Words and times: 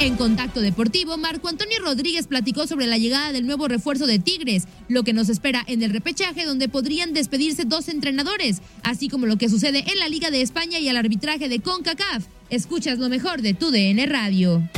En 0.00 0.16
Contacto 0.16 0.60
Deportivo, 0.60 1.16
Marco 1.16 1.48
Antonio 1.48 1.78
Rodríguez 1.80 2.26
platicó 2.26 2.66
sobre 2.66 2.86
la 2.86 2.98
llegada 2.98 3.30
del 3.30 3.46
nuevo 3.46 3.68
refuerzo 3.68 4.06
de 4.06 4.18
Tigres, 4.18 4.64
lo 4.88 5.04
que 5.04 5.12
nos 5.12 5.28
espera 5.28 5.62
en 5.68 5.82
el 5.82 5.92
repechaje 5.92 6.44
donde 6.44 6.68
podrían 6.68 7.14
despedirse 7.14 7.64
dos 7.64 7.88
entrenadores, 7.88 8.60
así 8.82 9.08
como 9.08 9.26
lo 9.26 9.38
que 9.38 9.48
sucede 9.48 9.84
en 9.90 9.98
la 10.00 10.08
Liga 10.08 10.30
de 10.30 10.42
España 10.42 10.80
y 10.80 10.88
el 10.88 10.96
arbitraje 10.96 11.48
de 11.48 11.60
CONCACAF. 11.60 12.26
Escuchas 12.50 12.98
lo 12.98 13.08
mejor 13.08 13.40
de 13.40 13.54
tu 13.54 13.70
DN 13.70 14.04
Radio. 14.06 14.68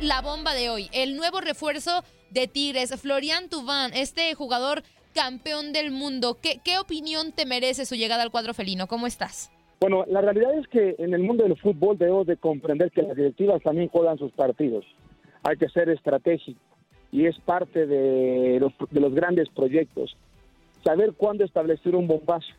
La 0.00 0.20
bomba 0.22 0.52
de 0.52 0.68
hoy, 0.68 0.88
el 0.92 1.16
nuevo 1.16 1.40
refuerzo 1.40 2.04
de 2.30 2.48
Tigres, 2.48 2.92
Florian 3.00 3.48
Tubán, 3.48 3.94
este 3.94 4.34
jugador 4.34 4.82
campeón 5.14 5.72
del 5.72 5.92
mundo. 5.92 6.38
¿Qué, 6.42 6.60
¿Qué 6.62 6.78
opinión 6.78 7.32
te 7.32 7.46
merece 7.46 7.86
su 7.86 7.94
llegada 7.94 8.24
al 8.24 8.32
cuadro 8.32 8.52
felino? 8.52 8.88
¿Cómo 8.88 9.06
estás? 9.06 9.50
Bueno, 9.80 10.04
la 10.08 10.22
realidad 10.22 10.54
es 10.58 10.66
que 10.68 10.96
en 10.98 11.12
el 11.12 11.22
mundo 11.22 11.44
del 11.44 11.56
fútbol 11.56 11.98
debemos 11.98 12.26
de 12.26 12.38
comprender 12.38 12.90
que 12.90 13.02
las 13.02 13.16
directivas 13.16 13.62
también 13.62 13.88
juegan 13.88 14.18
sus 14.18 14.32
partidos. 14.32 14.86
Hay 15.42 15.56
que 15.58 15.68
ser 15.68 15.90
estratégico 15.90 16.60
y 17.12 17.26
es 17.26 17.38
parte 17.40 17.86
de 17.86 18.58
los, 18.58 18.72
de 18.90 19.00
los 19.00 19.14
grandes 19.14 19.48
proyectos. 19.50 20.16
Saber 20.82 21.12
cuándo 21.12 21.44
establecer 21.44 21.94
un 21.94 22.06
bombazo, 22.06 22.52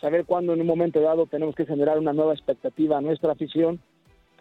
saber 0.00 0.24
cuándo 0.24 0.52
en 0.52 0.60
un 0.60 0.66
momento 0.66 1.00
dado 1.00 1.26
tenemos 1.26 1.54
que 1.54 1.66
generar 1.66 1.98
una 1.98 2.12
nueva 2.12 2.32
expectativa 2.32 2.98
a 2.98 3.00
nuestra 3.00 3.32
afición. 3.32 3.80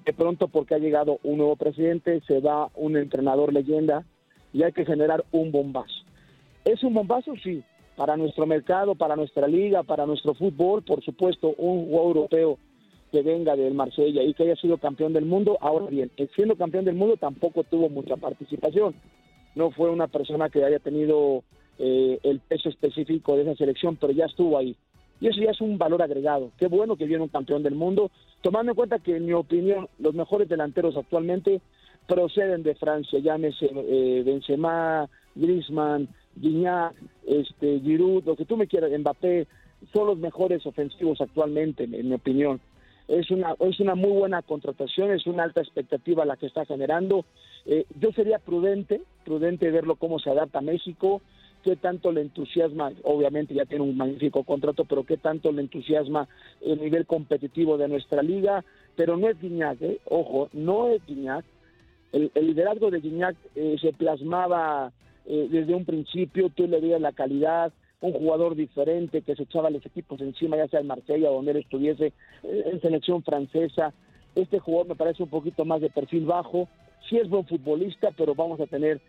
De 0.05 0.13
pronto, 0.13 0.47
porque 0.47 0.75
ha 0.75 0.79
llegado 0.79 1.19
un 1.23 1.37
nuevo 1.37 1.55
presidente, 1.55 2.21
se 2.27 2.39
va 2.39 2.69
un 2.75 2.97
entrenador 2.97 3.53
leyenda 3.53 4.03
y 4.53 4.63
hay 4.63 4.73
que 4.73 4.85
generar 4.85 5.23
un 5.31 5.51
bombazo. 5.51 5.93
¿Es 6.65 6.83
un 6.83 6.93
bombazo? 6.93 7.33
Sí, 7.43 7.63
para 8.01 8.17
nuestro 8.17 8.47
mercado, 8.47 8.95
para 8.95 9.15
nuestra 9.15 9.47
liga, 9.47 9.83
para 9.83 10.07
nuestro 10.07 10.33
fútbol, 10.33 10.81
por 10.81 11.03
supuesto, 11.03 11.53
un 11.59 11.85
jugador 11.85 12.17
europeo 12.17 12.57
que 13.11 13.21
venga 13.21 13.55
del 13.55 13.75
Marsella 13.75 14.23
y 14.23 14.33
que 14.33 14.41
haya 14.41 14.55
sido 14.55 14.79
campeón 14.79 15.13
del 15.13 15.25
mundo. 15.25 15.55
Ahora 15.61 15.85
bien, 15.85 16.09
siendo 16.35 16.55
campeón 16.55 16.83
del 16.83 16.95
mundo 16.95 17.17
tampoco 17.17 17.63
tuvo 17.63 17.89
mucha 17.89 18.17
participación. 18.17 18.95
No 19.53 19.69
fue 19.69 19.91
una 19.91 20.07
persona 20.07 20.49
que 20.49 20.65
haya 20.65 20.79
tenido 20.79 21.43
eh, 21.77 22.17
el 22.23 22.39
peso 22.39 22.69
específico 22.69 23.35
de 23.35 23.43
esa 23.43 23.53
selección, 23.53 23.97
pero 23.97 24.13
ya 24.13 24.25
estuvo 24.25 24.57
ahí. 24.57 24.75
Y 25.19 25.27
eso 25.27 25.39
ya 25.39 25.51
es 25.51 25.61
un 25.61 25.77
valor 25.77 26.01
agregado. 26.01 26.49
Qué 26.57 26.65
bueno 26.65 26.95
que 26.95 27.05
viene 27.05 27.21
un 27.21 27.29
campeón 27.29 27.61
del 27.61 27.75
mundo, 27.75 28.09
tomando 28.41 28.71
en 28.71 28.77
cuenta 28.77 28.97
que, 28.97 29.17
en 29.17 29.27
mi 29.27 29.33
opinión, 29.33 29.89
los 29.99 30.15
mejores 30.15 30.49
delanteros 30.49 30.97
actualmente 30.97 31.61
proceden 32.07 32.63
de 32.63 32.73
Francia, 32.73 33.19
llámese 33.19 33.69
eh, 33.71 34.23
Benzema, 34.25 35.07
Griezmann, 35.35 36.09
Gignac, 36.39 36.93
este, 37.25 37.79
Giroud, 37.79 38.23
lo 38.25 38.35
que 38.35 38.45
tú 38.45 38.57
me 38.57 38.67
quieras, 38.67 38.91
Mbappé, 38.97 39.47
son 39.93 40.07
los 40.07 40.17
mejores 40.17 40.65
ofensivos 40.65 41.21
actualmente, 41.21 41.83
en, 41.83 42.09
mi 42.09 42.13
opinión. 42.13 42.59
Es 43.07 43.29
una, 43.31 43.55
es 43.59 43.79
una 43.79 43.95
muy 43.95 44.11
buena 44.11 44.41
contratación, 44.41 45.11
es 45.11 45.25
una 45.25 45.43
alta 45.43 45.61
expectativa 45.61 46.23
la 46.25 46.37
que 46.37 46.45
está 46.45 46.65
generando. 46.65 47.25
Eh, 47.65 47.85
yo 47.99 48.11
sería 48.11 48.39
prudente, 48.39 49.01
prudente 49.25 49.69
verlo 49.71 49.95
cómo 49.95 50.19
se 50.19 50.29
adapta 50.29 50.59
a 50.59 50.61
México, 50.61 51.21
qué 51.63 51.75
tanto 51.75 52.11
le 52.11 52.21
entusiasma, 52.21 52.91
obviamente 53.03 53.53
ya 53.53 53.65
tiene 53.65 53.83
un 53.83 53.97
magnífico 53.97 54.43
contrato, 54.43 54.85
pero 54.85 55.03
qué 55.03 55.17
tanto 55.17 55.51
le 55.51 55.61
entusiasma 55.61 56.27
el 56.61 56.79
nivel 56.79 57.05
competitivo 57.05 57.77
de 57.77 57.87
nuestra 57.87 58.23
liga, 58.23 58.63
pero 58.95 59.17
no 59.17 59.27
es 59.29 59.39
Guiñac, 59.39 59.81
¿eh? 59.81 59.99
ojo, 60.05 60.49
no 60.53 60.87
es 60.87 61.05
Guiñac. 61.05 61.45
El, 62.11 62.31
el 62.35 62.47
liderazgo 62.47 62.91
de 62.91 62.99
Guiñac 62.99 63.35
eh, 63.55 63.77
se 63.81 63.93
plasmaba 63.93 64.91
eh, 65.25 65.47
desde 65.49 65.75
un 65.75 65.85
principio, 65.85 66.49
tú 66.49 66.67
le 66.67 66.79
veías 66.79 67.01
la 67.01 67.11
calidad, 67.11 67.71
un 68.01 68.13
jugador 68.13 68.55
diferente 68.55 69.21
que 69.21 69.35
se 69.35 69.43
echaba 69.43 69.69
los 69.69 69.85
equipos 69.85 70.19
encima, 70.21 70.57
ya 70.57 70.67
sea 70.67 70.79
en 70.79 70.87
Marsella 70.87 71.29
o 71.29 71.35
donde 71.35 71.51
él 71.51 71.57
estuviese, 71.57 72.13
eh, 72.43 72.63
en 72.71 72.81
selección 72.81 73.23
francesa. 73.23 73.93
Este 74.35 74.59
jugador 74.59 74.87
me 74.87 74.95
parece 74.95 75.23
un 75.23 75.29
poquito 75.29 75.65
más 75.65 75.81
de 75.81 75.89
perfil 75.89 76.25
bajo, 76.25 76.67
sí 77.09 77.17
es 77.17 77.29
buen 77.29 77.45
futbolista, 77.45 78.09
pero 78.17 78.33
vamos 78.33 78.59
a 78.59 78.67
tener 78.67 79.01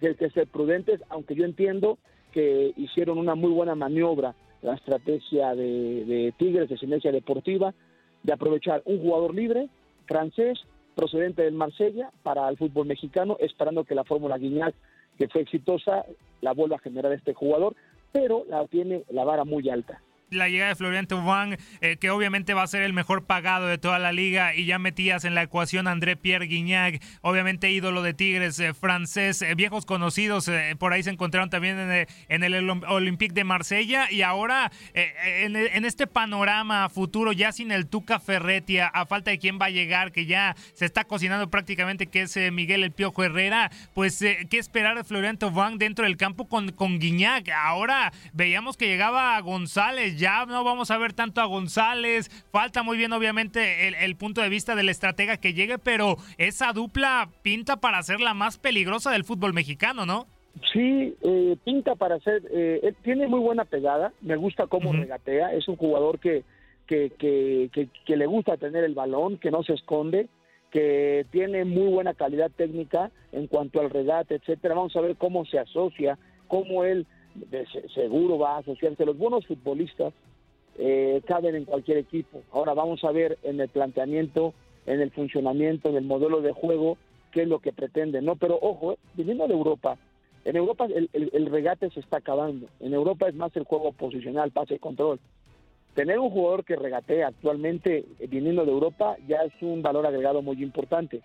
que, 0.00 0.14
que 0.14 0.30
ser 0.30 0.48
prudentes, 0.48 1.00
aunque 1.10 1.34
yo 1.34 1.44
entiendo 1.44 1.98
que 2.32 2.72
hicieron 2.76 3.18
una 3.18 3.34
muy 3.34 3.52
buena 3.52 3.74
maniobra 3.74 4.34
la 4.64 4.74
estrategia 4.74 5.54
de, 5.54 6.04
de 6.04 6.34
Tigres, 6.38 6.68
de 6.68 6.78
Sinergia 6.78 7.12
Deportiva, 7.12 7.74
de 8.22 8.32
aprovechar 8.32 8.82
un 8.86 8.98
jugador 8.98 9.34
libre, 9.34 9.68
francés, 10.06 10.58
procedente 10.96 11.42
del 11.42 11.54
Marsella, 11.54 12.10
para 12.22 12.48
el 12.48 12.56
fútbol 12.56 12.86
mexicano, 12.86 13.36
esperando 13.40 13.84
que 13.84 13.94
la 13.94 14.04
Fórmula 14.04 14.38
Guiñac, 14.38 14.74
que 15.18 15.28
fue 15.28 15.42
exitosa, 15.42 16.04
la 16.40 16.52
vuelva 16.52 16.76
a 16.76 16.80
generar 16.80 17.12
este 17.12 17.34
jugador, 17.34 17.74
pero 18.12 18.44
la 18.48 18.66
tiene 18.66 19.04
la 19.10 19.24
vara 19.24 19.44
muy 19.44 19.68
alta 19.68 20.00
la 20.34 20.48
llegada 20.48 20.70
de 20.70 20.76
Florian 20.76 21.06
Thauvin, 21.06 21.56
eh, 21.80 21.96
que 21.96 22.10
obviamente 22.10 22.54
va 22.54 22.62
a 22.62 22.66
ser 22.66 22.82
el 22.82 22.92
mejor 22.92 23.24
pagado 23.26 23.66
de 23.66 23.78
toda 23.78 23.98
la 23.98 24.12
liga, 24.12 24.54
y 24.54 24.66
ya 24.66 24.78
metías 24.78 25.24
en 25.24 25.34
la 25.34 25.42
ecuación 25.42 25.88
a 25.88 25.92
André 25.92 26.16
Pierre 26.16 26.46
Guignac, 26.46 27.02
obviamente 27.22 27.70
ídolo 27.70 28.02
de 28.02 28.14
Tigres, 28.14 28.58
eh, 28.60 28.74
francés, 28.74 29.42
eh, 29.42 29.54
viejos 29.54 29.86
conocidos, 29.86 30.50
por 30.78 30.92
ahí 30.92 31.02
se 31.02 31.10
encontraron 31.10 31.50
también 31.50 31.78
en, 31.78 32.06
en 32.28 32.44
el 32.44 32.70
Olympique 32.70 33.34
de 33.34 33.44
Marsella, 33.44 34.10
y 34.10 34.22
ahora 34.22 34.70
en, 34.94 35.84
este 35.84 36.06
panorama 36.06 36.88
futuro, 36.88 37.32
ya 37.32 37.52
sin 37.52 37.70
el 37.72 37.86
Tuca 37.86 38.18
Ferretti, 38.20 38.78
a, 38.78 39.06
falta 39.06 39.30
de 39.30 39.38
quién 39.38 39.58
va 39.60 39.66
a 39.66 39.70
llegar, 39.70 40.12
que 40.12 40.26
ya 40.26 40.56
se 40.74 40.84
está 40.84 41.04
cocinando 41.04 41.50
prácticamente, 41.50 42.06
que 42.06 42.22
es 42.22 42.36
Miguel 42.52 42.84
El 42.84 42.92
Piojo 42.92 43.22
Herrera, 43.24 43.70
pues 43.94 44.18
qué 44.18 44.58
esperar 44.58 44.96
de 44.96 45.04
Florian 45.04 45.38
Thauvin 45.38 45.78
dentro 45.78 46.04
del 46.04 46.16
campo 46.16 46.48
con, 46.48 46.72
con 46.72 46.98
Guignac. 46.98 47.48
Ahora 47.50 48.12
veíamos 48.32 48.76
que 48.76 48.86
llegaba 48.86 49.38
González, 49.40 50.16
ya 50.24 50.46
no 50.46 50.64
vamos 50.64 50.90
a 50.90 50.96
ver 50.96 51.12
tanto 51.12 51.42
a 51.42 51.44
González, 51.44 52.30
falta 52.50 52.82
muy 52.82 52.96
bien 52.96 53.12
obviamente 53.12 53.88
el, 53.88 53.94
el 53.94 54.16
punto 54.16 54.40
de 54.40 54.48
vista 54.48 54.74
del 54.74 54.88
estratega 54.88 55.36
que 55.36 55.52
llegue, 55.52 55.76
pero 55.78 56.16
esa 56.38 56.72
dupla 56.72 57.28
pinta 57.42 57.76
para 57.76 58.02
ser 58.02 58.20
la 58.20 58.32
más 58.32 58.56
peligrosa 58.56 59.10
del 59.10 59.24
fútbol 59.24 59.52
mexicano, 59.52 60.06
¿no? 60.06 60.26
Sí, 60.72 61.14
eh, 61.20 61.56
pinta 61.62 61.94
para 61.94 62.18
ser, 62.20 62.42
eh, 62.50 62.94
tiene 63.02 63.26
muy 63.26 63.40
buena 63.40 63.66
pegada, 63.66 64.14
me 64.22 64.36
gusta 64.36 64.66
cómo 64.66 64.94
regatea, 64.94 65.52
es 65.52 65.68
un 65.68 65.76
jugador 65.76 66.18
que, 66.18 66.42
que, 66.86 67.12
que, 67.18 67.68
que, 67.70 67.88
que 68.06 68.16
le 68.16 68.24
gusta 68.24 68.56
tener 68.56 68.82
el 68.82 68.94
balón, 68.94 69.36
que 69.36 69.50
no 69.50 69.62
se 69.62 69.74
esconde, 69.74 70.28
que 70.70 71.26
tiene 71.32 71.66
muy 71.66 71.92
buena 71.92 72.14
calidad 72.14 72.50
técnica 72.50 73.10
en 73.30 73.46
cuanto 73.46 73.78
al 73.80 73.90
regate, 73.90 74.36
etcétera. 74.36 74.74
Vamos 74.74 74.96
a 74.96 75.02
ver 75.02 75.16
cómo 75.16 75.44
se 75.44 75.58
asocia, 75.58 76.16
cómo 76.48 76.84
él 76.84 77.06
de 77.34 77.66
se- 77.66 77.88
seguro 77.90 78.38
va 78.38 78.56
a 78.56 78.58
asociarse. 78.58 79.04
Los 79.04 79.18
buenos 79.18 79.46
futbolistas 79.46 80.12
eh, 80.78 81.20
caben 81.26 81.54
en 81.54 81.64
cualquier 81.64 81.98
equipo. 81.98 82.42
Ahora 82.52 82.74
vamos 82.74 83.04
a 83.04 83.12
ver 83.12 83.38
en 83.42 83.60
el 83.60 83.68
planteamiento, 83.68 84.54
en 84.86 85.00
el 85.00 85.10
funcionamiento, 85.10 85.88
en 85.88 85.96
el 85.96 86.04
modelo 86.04 86.40
de 86.40 86.52
juego, 86.52 86.96
qué 87.32 87.42
es 87.42 87.48
lo 87.48 87.58
que 87.60 87.72
pretende, 87.72 88.22
¿no? 88.22 88.36
Pero 88.36 88.58
ojo, 88.60 88.92
eh, 88.92 88.96
viniendo 89.14 89.46
de 89.46 89.54
Europa, 89.54 89.96
en 90.44 90.56
Europa 90.56 90.86
el 90.86 91.46
regate 91.46 91.90
se 91.90 92.00
está 92.00 92.18
acabando. 92.18 92.66
En 92.80 92.92
Europa 92.92 93.28
es 93.28 93.34
más 93.34 93.54
el 93.56 93.64
juego 93.64 93.92
posicional, 93.92 94.50
pase 94.50 94.74
y 94.74 94.78
control. 94.78 95.18
Tener 95.94 96.18
un 96.18 96.30
jugador 96.30 96.64
que 96.64 96.74
regatea 96.76 97.28
actualmente 97.28 98.04
eh, 98.18 98.26
viniendo 98.28 98.64
de 98.64 98.72
Europa 98.72 99.16
ya 99.28 99.38
es 99.44 99.52
un 99.62 99.80
valor 99.80 100.06
agregado 100.06 100.42
muy 100.42 100.60
importante. 100.62 101.22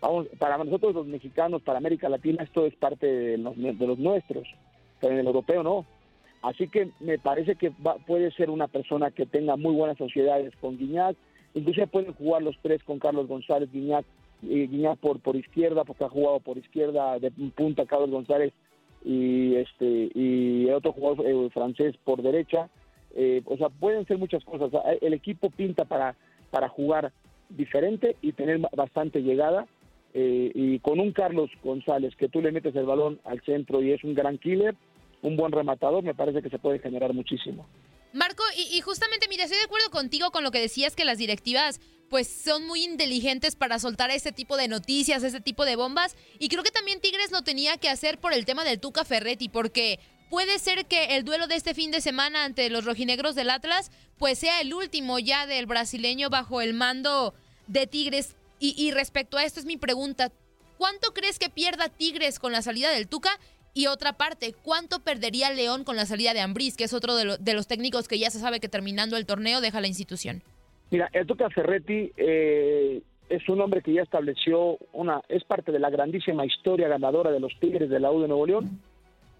Vamos, 0.00 0.28
para 0.38 0.56
nosotros 0.58 0.94
los 0.94 1.06
mexicanos, 1.06 1.60
para 1.62 1.78
América 1.78 2.08
Latina, 2.08 2.42
esto 2.42 2.64
es 2.66 2.74
parte 2.76 3.06
de 3.06 3.36
los, 3.38 3.54
de 3.56 3.86
los 3.86 3.98
nuestros, 3.98 4.48
en 5.02 5.18
el 5.18 5.26
europeo 5.26 5.62
no. 5.62 5.86
Así 6.42 6.68
que 6.68 6.90
me 7.00 7.18
parece 7.18 7.56
que 7.56 7.70
va- 7.84 7.96
puede 8.06 8.30
ser 8.32 8.50
una 8.50 8.68
persona 8.68 9.10
que 9.10 9.26
tenga 9.26 9.56
muy 9.56 9.74
buenas 9.74 9.98
sociedades 9.98 10.54
con 10.60 10.78
Guiñac, 10.78 11.16
inclusive 11.54 11.86
pueden 11.88 12.12
jugar 12.14 12.42
los 12.42 12.56
tres 12.62 12.82
con 12.84 12.98
Carlos 12.98 13.26
González, 13.26 13.70
Guiñac, 13.72 14.04
y 14.42 14.68
Guiñac 14.68 14.98
por, 15.00 15.18
por 15.20 15.34
izquierda, 15.34 15.82
porque 15.84 16.04
ha 16.04 16.08
jugado 16.08 16.38
por 16.38 16.56
izquierda 16.58 17.18
de 17.18 17.30
punta 17.32 17.86
Carlos 17.86 18.10
González 18.10 18.52
y 19.04 19.56
este 19.56 20.10
y 20.14 20.66
el 20.68 20.74
otro 20.74 20.92
jugador 20.92 21.26
eh, 21.26 21.50
francés 21.50 21.96
por 22.04 22.22
derecha. 22.22 22.68
Eh, 23.16 23.42
o 23.46 23.56
sea, 23.56 23.68
pueden 23.68 24.06
ser 24.06 24.18
muchas 24.18 24.44
cosas. 24.44 24.70
Sea, 24.70 24.82
El 25.00 25.14
equipo 25.14 25.50
pinta 25.50 25.84
para, 25.86 26.14
para 26.50 26.68
jugar 26.68 27.12
diferente 27.48 28.14
y 28.22 28.32
tener 28.32 28.58
ba- 28.58 28.70
bastante 28.76 29.22
llegada. 29.22 29.66
Eh, 30.14 30.52
y 30.54 30.78
con 30.80 31.00
un 31.00 31.12
Carlos 31.12 31.50
González 31.62 32.14
que 32.16 32.28
tú 32.28 32.40
le 32.40 32.52
metes 32.52 32.74
el 32.76 32.86
balón 32.86 33.20
al 33.24 33.40
centro 33.42 33.82
y 33.82 33.92
es 33.92 34.02
un 34.04 34.14
gran 34.14 34.38
killer, 34.38 34.74
un 35.22 35.36
buen 35.36 35.52
rematador, 35.52 36.02
me 36.02 36.14
parece 36.14 36.42
que 36.42 36.50
se 36.50 36.58
puede 36.58 36.78
generar 36.78 37.12
muchísimo. 37.12 37.66
Marco, 38.12 38.42
y, 38.56 38.80
justamente, 38.80 39.28
mira, 39.28 39.44
estoy 39.44 39.58
de 39.58 39.64
acuerdo 39.64 39.90
contigo 39.90 40.30
con 40.30 40.42
lo 40.42 40.50
que 40.50 40.60
decías 40.60 40.96
que 40.96 41.04
las 41.04 41.18
directivas 41.18 41.80
pues 42.08 42.26
son 42.26 42.66
muy 42.66 42.84
inteligentes 42.84 43.54
para 43.54 43.78
soltar 43.78 44.10
ese 44.10 44.32
tipo 44.32 44.56
de 44.56 44.66
noticias, 44.66 45.22
ese 45.22 45.42
tipo 45.42 45.66
de 45.66 45.76
bombas. 45.76 46.16
Y 46.38 46.48
creo 46.48 46.62
que 46.62 46.70
también 46.70 47.02
Tigres 47.02 47.30
lo 47.30 47.42
tenía 47.42 47.76
que 47.76 47.90
hacer 47.90 48.18
por 48.18 48.32
el 48.32 48.46
tema 48.46 48.64
del 48.64 48.80
Tuca 48.80 49.04
Ferretti, 49.04 49.50
porque 49.50 50.00
puede 50.30 50.58
ser 50.58 50.86
que 50.86 51.16
el 51.16 51.24
duelo 51.24 51.48
de 51.48 51.56
este 51.56 51.74
fin 51.74 51.90
de 51.90 52.00
semana 52.00 52.44
ante 52.44 52.70
los 52.70 52.86
rojinegros 52.86 53.34
del 53.34 53.50
Atlas 53.50 53.90
pues 54.16 54.38
sea 54.38 54.60
el 54.60 54.72
último 54.72 55.18
ya 55.18 55.46
del 55.46 55.66
brasileño 55.66 56.30
bajo 56.30 56.62
el 56.62 56.72
mando 56.72 57.34
de 57.66 57.86
Tigres. 57.86 58.36
Y, 58.58 58.74
y 58.76 58.90
respecto 58.90 59.36
a 59.36 59.44
esto 59.44 59.60
es 59.60 59.66
mi 59.66 59.76
pregunta, 59.76 60.32
¿cuánto 60.78 61.12
crees 61.12 61.38
que 61.38 61.50
pierda 61.50 61.90
Tigres 61.90 62.38
con 62.38 62.52
la 62.52 62.62
salida 62.62 62.90
del 62.90 63.06
Tuca? 63.06 63.38
Y 63.74 63.86
otra 63.86 64.14
parte, 64.14 64.54
¿cuánto 64.62 65.00
perdería 65.00 65.52
León 65.52 65.84
con 65.84 65.96
la 65.96 66.06
salida 66.06 66.34
de 66.34 66.40
Ambriz, 66.40 66.76
que 66.76 66.84
es 66.84 66.92
otro 66.92 67.14
de, 67.14 67.24
lo- 67.24 67.36
de 67.38 67.54
los 67.54 67.66
técnicos 67.68 68.08
que 68.08 68.18
ya 68.18 68.30
se 68.30 68.38
sabe 68.40 68.60
que 68.60 68.68
terminando 68.68 69.16
el 69.16 69.26
torneo 69.26 69.60
deja 69.60 69.80
la 69.80 69.86
institución? 69.88 70.42
Mira, 70.90 71.08
el 71.12 71.26
Ferretti 71.54 72.10
eh, 72.16 73.02
es 73.28 73.48
un 73.48 73.60
hombre 73.60 73.82
que 73.82 73.92
ya 73.92 74.02
estableció 74.02 74.78
una, 74.92 75.20
es 75.28 75.44
parte 75.44 75.70
de 75.70 75.78
la 75.78 75.90
grandísima 75.90 76.46
historia 76.46 76.88
ganadora 76.88 77.30
de 77.30 77.40
los 77.40 77.52
Tigres 77.60 77.90
de 77.90 78.00
la 78.00 78.10
U 78.10 78.22
de 78.22 78.28
Nuevo 78.28 78.46
León 78.46 78.80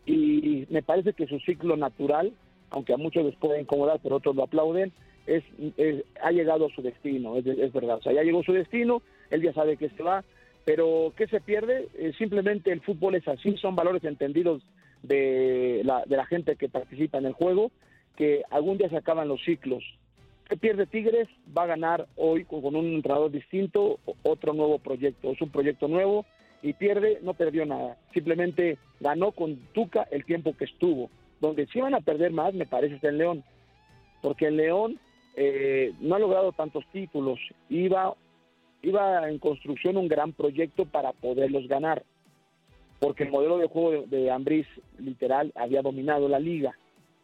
y 0.07 0.67
me 0.71 0.83
parece 0.83 1.13
que 1.15 1.27
su 1.27 1.39
ciclo 1.41 1.77
natural, 1.77 2.33
aunque 2.71 2.93
a 2.95 2.97
muchos 2.97 3.25
les 3.25 3.35
puede 3.37 3.61
incomodar, 3.61 3.99
pero 4.03 4.17
otros 4.17 4.37
lo 4.37 4.45
aplauden, 4.45 4.93
es, 5.27 5.43
es- 5.77 6.05
ha 6.23 6.31
llegado 6.31 6.67
a 6.67 6.75
su 6.75 6.83
destino, 6.83 7.37
es, 7.37 7.47
es 7.47 7.73
verdad, 7.73 7.97
o 7.99 8.03
sea, 8.03 8.13
ya 8.13 8.23
llegó 8.23 8.43
su 8.43 8.53
destino, 8.53 9.03
él 9.31 9.43
ya 9.43 9.53
sabe 9.53 9.77
que 9.77 9.89
se 9.91 10.03
va, 10.03 10.25
pero 10.69 11.15
¿qué 11.17 11.27
se 11.29 11.41
pierde? 11.41 11.89
Eh, 11.95 12.13
simplemente 12.19 12.71
el 12.71 12.83
fútbol 12.83 13.15
es 13.15 13.27
así, 13.27 13.57
son 13.57 13.75
valores 13.75 14.05
entendidos 14.05 14.63
de 15.03 15.81
la, 15.83 16.05
de 16.05 16.15
la 16.15 16.27
gente 16.27 16.57
que 16.57 16.69
participa 16.69 17.17
en 17.17 17.25
el 17.25 17.33
juego, 17.33 17.71
que 18.19 18.43
algún 18.51 18.77
día 18.77 18.91
se 18.91 18.99
acaban 18.99 19.29
los 19.29 19.43
ciclos. 19.45 19.83
¿Qué 20.47 20.59
pierde 20.59 20.85
Tigres? 20.85 21.27
Va 21.57 21.63
a 21.63 21.69
ganar 21.69 22.07
hoy 22.17 22.45
con, 22.45 22.77
un 22.77 22.85
entrenador 22.85 23.31
distinto, 23.31 23.99
otro 24.23 24.53
nuevo 24.53 24.79
proyecto, 24.79 25.31
es 25.31 25.41
un 25.41 25.49
proyecto 25.49 25.89
nuevo, 25.89 26.27
y 26.61 26.75
pierde, 26.75 27.19
no 27.23 27.33
perdió 27.33 27.65
nada, 27.65 27.97
simplemente 28.13 28.77
ganó 29.01 29.33
con 29.33 29.57
Tuca 29.73 30.07
el 30.11 30.27
tiempo 30.27 30.55
que 30.55 30.67
estuvo. 30.67 31.09
Donde 31.41 31.67
sí 31.69 31.81
van 31.81 31.95
a 31.95 32.03
perder 32.03 32.33
más, 32.33 32.53
me 32.53 32.67
parece, 32.67 32.97
es 32.97 33.05
en 33.05 33.17
León, 33.17 33.43
porque 34.21 34.49
el 34.49 34.59
León 34.59 35.01
eh, 35.35 35.95
no 35.99 36.17
ha 36.17 36.19
logrado 36.19 36.53
tantos 36.53 36.85
títulos, 36.93 37.39
iba, 37.71 38.13
iba 38.83 39.29
en 39.29 39.39
construcción 39.39 39.97
un 39.97 40.09
gran 40.09 40.33
proyecto 40.33 40.87
para 40.87 41.13
poderlos 41.13 41.67
ganar, 41.69 42.05
porque 43.01 43.25
el 43.25 43.31
modelo 43.31 43.59
de 43.59 43.69
juego 43.69 43.91
de, 43.93 44.07
de 44.07 44.31
Ambriz 44.31 44.67
literal 44.99 45.53
había 45.55 45.83
dominado 45.83 46.29
la 46.29 46.39
liga 46.39 46.77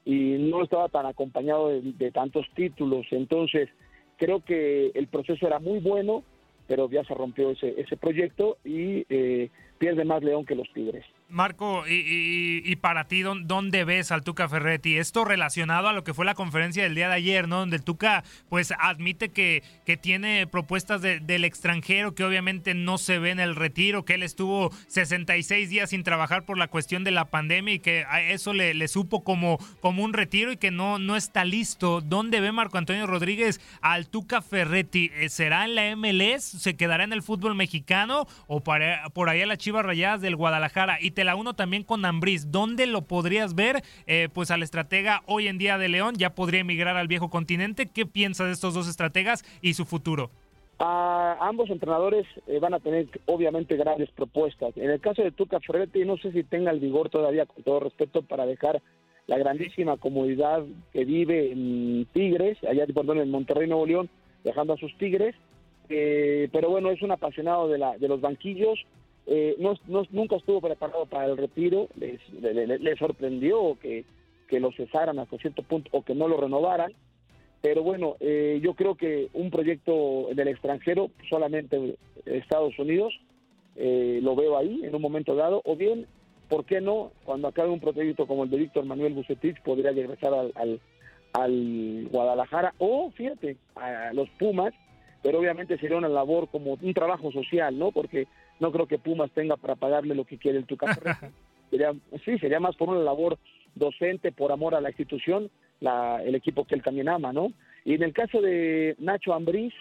y 0.04 0.36
no 0.38 0.62
estaba 0.62 0.88
tan 0.88 1.06
acompañado 1.06 1.68
de, 1.68 1.80
de 1.80 2.10
tantos 2.10 2.46
títulos, 2.54 3.06
entonces 3.10 3.68
creo 4.16 4.44
que 4.44 4.90
el 4.94 5.06
proceso 5.08 5.46
era 5.46 5.58
muy 5.58 5.78
bueno, 5.80 6.22
pero 6.66 6.88
ya 6.90 7.04
se 7.04 7.14
rompió 7.14 7.50
ese, 7.50 7.80
ese 7.80 7.96
proyecto 7.96 8.56
y 8.64 9.04
eh, 9.08 9.50
pierde 9.78 10.04
más 10.04 10.22
León 10.22 10.44
que 10.44 10.54
los 10.54 10.70
Tigres. 10.72 11.04
Marco, 11.30 11.84
y, 11.88 12.76
para 12.76 13.08
ti, 13.08 13.22
¿dón- 13.22 13.46
¿dónde 13.46 13.84
ves 13.84 14.12
al 14.12 14.22
Tuca 14.22 14.48
Ferretti? 14.48 14.98
Esto 14.98 15.24
relacionado 15.24 15.88
a 15.88 15.92
lo 15.92 16.04
que 16.04 16.14
fue 16.14 16.24
la 16.24 16.34
conferencia 16.34 16.84
del 16.84 16.94
día 16.94 17.08
de 17.08 17.14
ayer, 17.14 17.48
¿no? 17.48 17.58
Donde 17.60 17.76
el 17.76 17.82
Tuca, 17.82 18.22
pues, 18.48 18.72
admite 18.78 19.30
que, 19.30 19.64
que 19.84 19.96
tiene 19.96 20.46
propuestas 20.46 21.02
de- 21.02 21.18
del 21.18 21.44
extranjero, 21.44 22.14
que 22.14 22.22
obviamente 22.24 22.74
no 22.74 22.98
se 22.98 23.18
ve 23.18 23.30
en 23.30 23.40
el 23.40 23.56
retiro, 23.56 24.04
que 24.04 24.14
él 24.14 24.22
estuvo 24.22 24.70
66 24.86 25.70
días 25.70 25.90
sin 25.90 26.04
trabajar 26.04 26.44
por 26.44 26.56
la 26.56 26.68
cuestión 26.68 27.02
de 27.02 27.10
la 27.10 27.24
pandemia 27.24 27.74
y 27.74 27.78
que 27.80 28.04
eso 28.28 28.52
le, 28.52 28.72
le 28.74 28.86
supo 28.86 29.24
como, 29.24 29.58
como 29.80 30.04
un 30.04 30.12
retiro 30.12 30.52
y 30.52 30.56
que 30.56 30.70
no, 30.70 30.98
no 31.00 31.16
está 31.16 31.44
listo. 31.44 32.00
¿Dónde 32.00 32.40
ve 32.40 32.52
Marco 32.52 32.78
Antonio 32.78 33.06
Rodríguez 33.08 33.60
al 33.80 34.08
Tuca 34.08 34.40
Ferretti? 34.40 35.10
Eh, 35.14 35.28
¿Será 35.30 35.64
en 35.64 35.74
la 35.74 35.96
MLS? 35.96 36.44
¿Se 36.44 36.76
quedará 36.76 37.02
en 37.02 37.12
el 37.12 37.22
fútbol 37.22 37.56
mexicano? 37.56 38.28
¿O 38.46 38.60
para, 38.60 39.08
por 39.10 39.30
allá 39.30 39.46
las 39.46 39.58
Chivas 39.58 39.84
Rayadas 39.84 40.20
del 40.20 40.36
Guadalajara? 40.36 40.98
Y 41.00 41.10
te 41.10 41.23
la 41.24 41.36
uno 41.36 41.54
también 41.54 41.82
con 41.82 42.04
Ambriz. 42.04 42.50
¿Dónde 42.50 42.86
lo 42.86 43.02
podrías 43.02 43.54
ver? 43.54 43.82
Eh, 44.06 44.28
pues 44.32 44.50
al 44.50 44.62
estratega 44.62 45.22
hoy 45.26 45.48
en 45.48 45.58
día 45.58 45.78
de 45.78 45.88
León 45.88 46.14
ya 46.16 46.34
podría 46.34 46.60
emigrar 46.60 46.96
al 46.96 47.08
viejo 47.08 47.30
continente. 47.30 47.86
¿Qué 47.86 48.06
piensas 48.06 48.46
de 48.46 48.52
estos 48.52 48.74
dos 48.74 48.88
estrategas 48.88 49.44
y 49.60 49.74
su 49.74 49.84
futuro? 49.84 50.30
A 50.78 51.36
ambos 51.40 51.70
entrenadores 51.70 52.26
eh, 52.48 52.58
van 52.58 52.74
a 52.74 52.80
tener 52.80 53.06
obviamente 53.26 53.76
grandes 53.76 54.10
propuestas. 54.10 54.76
En 54.76 54.90
el 54.90 55.00
caso 55.00 55.22
de 55.22 55.30
Tuca 55.30 55.60
Ferretti, 55.60 56.04
no 56.04 56.16
sé 56.16 56.32
si 56.32 56.42
tenga 56.42 56.72
el 56.72 56.80
vigor 56.80 57.10
todavía, 57.10 57.46
con 57.46 57.62
todo 57.62 57.80
respeto, 57.80 58.22
para 58.22 58.44
dejar 58.44 58.82
la 59.26 59.38
grandísima 59.38 59.96
comodidad 59.96 60.64
que 60.92 61.04
vive 61.04 61.52
en 61.52 62.06
Tigres, 62.12 62.58
allá 62.64 62.86
perdón, 62.92 63.20
en 63.20 63.30
Monterrey, 63.30 63.68
Nuevo 63.68 63.86
León, 63.86 64.10
dejando 64.42 64.74
a 64.74 64.76
sus 64.76 64.96
Tigres. 64.98 65.34
Eh, 65.88 66.48
pero 66.52 66.70
bueno, 66.70 66.90
es 66.90 67.02
un 67.02 67.12
apasionado 67.12 67.68
de, 67.68 67.78
la, 67.78 67.96
de 67.96 68.08
los 68.08 68.20
banquillos. 68.20 68.78
Eh, 69.26 69.56
no, 69.58 69.74
nunca 70.10 70.36
estuvo 70.36 70.60
preparado 70.60 71.06
para 71.06 71.26
el 71.26 71.36
retiro. 71.36 71.88
Les, 71.98 72.20
le, 72.40 72.52
le- 72.66 72.78
le 72.78 72.96
sorprendió 72.96 73.78
que, 73.80 74.04
que 74.48 74.60
lo 74.60 74.70
cesaran 74.72 75.18
hasta 75.18 75.38
cierto 75.38 75.62
punto 75.62 75.88
o 75.92 76.02
que 76.02 76.14
no 76.14 76.28
lo 76.28 76.36
renovaran. 76.36 76.92
Pero 77.62 77.82
bueno, 77.82 78.16
eh, 78.20 78.60
yo 78.62 78.74
creo 78.74 78.94
que 78.94 79.28
un 79.32 79.50
proyecto 79.50 80.28
del 80.34 80.48
extranjero, 80.48 81.10
solamente 81.30 81.96
Estados 82.26 82.78
Unidos, 82.78 83.14
eh, 83.76 84.20
lo 84.22 84.36
veo 84.36 84.58
ahí 84.58 84.82
en 84.84 84.94
un 84.94 85.00
momento 85.00 85.34
dado, 85.34 85.62
o 85.64 85.74
bien, 85.74 86.06
¿por 86.50 86.66
qué 86.66 86.82
no? 86.82 87.10
Cuando 87.24 87.48
acabe 87.48 87.70
un 87.70 87.80
proyecto 87.80 88.26
como 88.26 88.44
el 88.44 88.50
de 88.50 88.58
Víctor 88.58 88.84
Manuel 88.84 89.14
Bucetich, 89.14 89.60
podría 89.62 89.92
regresar 89.92 90.34
al, 90.34 90.52
al, 90.56 90.80
al 91.32 92.08
Guadalajara, 92.12 92.74
o 92.78 93.10
fíjate, 93.12 93.56
a 93.76 94.12
los 94.12 94.28
Pumas, 94.38 94.74
pero 95.22 95.38
obviamente 95.40 95.78
sería 95.78 95.96
una 95.96 96.10
labor 96.10 96.48
como 96.48 96.74
un 96.74 96.92
trabajo 96.94 97.32
social, 97.32 97.78
¿no? 97.78 97.92
Porque 97.92 98.26
no 98.60 98.72
creo 98.72 98.86
que 98.86 98.98
Pumas 98.98 99.30
tenga 99.32 99.56
para 99.56 99.74
pagarle 99.74 100.14
lo 100.14 100.24
que 100.24 100.38
quiere 100.38 100.58
el 100.58 100.66
Tuca 100.66 100.86
sería, 101.70 101.92
sí, 102.24 102.38
sería 102.38 102.60
más 102.60 102.76
por 102.76 102.88
una 102.88 103.00
labor 103.00 103.38
docente, 103.74 104.32
por 104.32 104.52
amor 104.52 104.74
a 104.74 104.80
la 104.80 104.90
institución, 104.90 105.50
la, 105.80 106.22
el 106.22 106.34
equipo 106.34 106.64
que 106.64 106.74
él 106.74 106.82
también 106.82 107.08
ama, 107.08 107.32
¿no? 107.32 107.52
Y 107.84 107.94
en 107.94 108.02
el 108.02 108.12
caso 108.12 108.40
de 108.40 108.94
Nacho 108.98 109.34
Ambriz, 109.34 109.74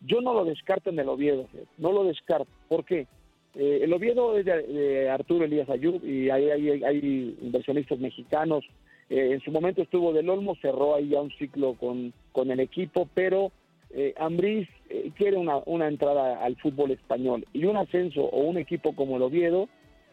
yo 0.00 0.20
no 0.20 0.34
lo 0.34 0.44
descarto 0.44 0.90
en 0.90 0.98
el 0.98 1.08
Oviedo, 1.08 1.46
fíjate, 1.50 1.68
no 1.78 1.92
lo 1.92 2.04
descarto. 2.04 2.48
¿Por 2.68 2.84
qué? 2.84 3.06
Eh, 3.54 3.80
el 3.82 3.92
Oviedo 3.92 4.36
es 4.38 4.44
de, 4.44 4.62
de 4.62 5.10
Arturo 5.10 5.44
Elías 5.44 5.68
Ayub 5.68 6.04
y 6.04 6.30
hay, 6.30 6.50
hay, 6.50 6.84
hay 6.84 7.36
inversionistas 7.42 7.98
mexicanos. 7.98 8.64
Eh, 9.10 9.30
en 9.32 9.40
su 9.40 9.50
momento 9.50 9.82
estuvo 9.82 10.12
del 10.12 10.28
Olmo, 10.30 10.56
cerró 10.56 10.94
ahí 10.94 11.10
ya 11.10 11.20
un 11.20 11.30
ciclo 11.32 11.74
con, 11.74 12.12
con 12.32 12.50
el 12.50 12.60
equipo, 12.60 13.08
pero 13.14 13.52
eh, 13.96 14.12
Ambriz 14.18 14.68
eh, 14.90 15.12
quiere 15.16 15.36
una, 15.36 15.58
una 15.66 15.86
entrada 15.86 16.44
al 16.44 16.56
fútbol 16.56 16.90
español 16.90 17.46
y 17.52 17.64
un 17.64 17.76
ascenso 17.76 18.22
o 18.22 18.40
un 18.40 18.58
equipo 18.58 18.94
como 18.96 19.16
el 19.16 19.22
Oviedo 19.22 19.68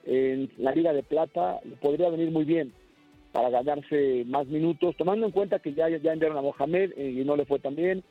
en 0.05 0.51
la 0.57 0.71
Liga 0.71 0.93
de 0.93 1.03
Plata 1.03 1.59
podría 1.81 2.09
venir 2.09 2.31
muy 2.31 2.45
bien 2.45 2.73
para 3.31 3.49
ganarse 3.49 4.23
más 4.27 4.47
minutos, 4.47 4.95
tomando 4.97 5.25
en 5.25 5.31
cuenta 5.31 5.59
que 5.59 5.73
ya, 5.73 5.89
ya 5.89 6.13
enviaron 6.13 6.37
a 6.37 6.41
Mohamed 6.41 6.91
eh, 6.97 7.11
y 7.11 7.25
no 7.25 7.35
le 7.35 7.45
fue 7.45 7.59
tan 7.59 7.75
bien, 7.75 8.03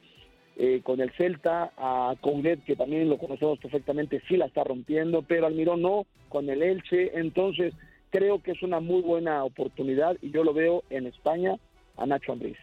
eh, 0.56 0.80
con 0.82 1.00
el 1.00 1.10
Celta, 1.12 1.72
a 1.76 2.14
Coudet, 2.20 2.64
que 2.64 2.76
también 2.76 3.08
lo 3.08 3.18
conocemos 3.18 3.58
perfectamente, 3.58 4.22
sí 4.28 4.36
la 4.36 4.46
está 4.46 4.64
rompiendo, 4.64 5.22
pero 5.22 5.46
Almirón 5.46 5.82
no, 5.82 6.06
con 6.28 6.48
el 6.48 6.62
Elche, 6.62 7.18
entonces 7.18 7.74
creo 8.10 8.42
que 8.42 8.52
es 8.52 8.62
una 8.62 8.80
muy 8.80 9.02
buena 9.02 9.44
oportunidad 9.44 10.16
y 10.20 10.30
yo 10.30 10.42
lo 10.42 10.52
veo 10.52 10.82
en 10.90 11.06
España 11.06 11.56
a 11.96 12.06
Nacho 12.06 12.32
Ambriz. 12.32 12.56